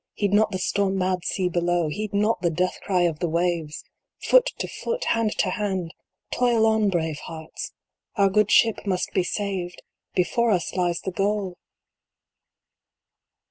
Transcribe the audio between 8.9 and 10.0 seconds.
be saved